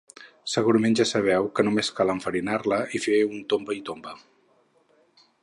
Segurament 0.51 0.95
ja 0.99 1.05
sabeu 1.09 1.49
que 1.59 1.65
només 1.67 1.91
cal 1.99 2.13
enfarinar-la 2.15 2.81
i 2.97 3.03
fer 3.05 3.21
un 3.27 3.45
tomba-i-tomba. 3.55 4.17